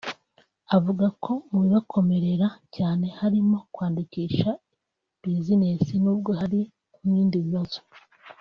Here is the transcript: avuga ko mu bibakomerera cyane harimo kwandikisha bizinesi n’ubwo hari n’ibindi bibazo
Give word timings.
avuga 0.75 1.05
ko 1.23 1.31
mu 1.49 1.57
bibakomerera 1.63 2.47
cyane 2.75 3.05
harimo 3.19 3.57
kwandikisha 3.73 4.49
bizinesi 5.21 5.93
n’ubwo 6.03 6.29
hari 6.39 6.61
n’ibindi 7.01 7.37
bibazo 7.45 7.79